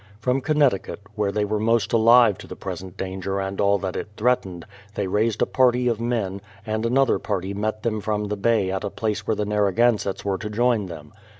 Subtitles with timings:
[0.19, 4.07] From Connecticut, where they were most alive to the present danger and all that it
[4.17, 4.63] threat ened,
[4.95, 8.83] they raised a party of men, and another party met them from the Bay at
[8.83, 11.13] a place where the Narragansetts were to join them.